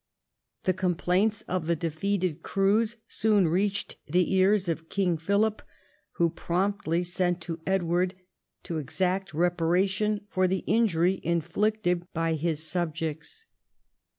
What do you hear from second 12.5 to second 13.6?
subjects.